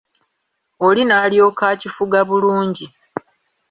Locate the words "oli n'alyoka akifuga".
0.87-2.19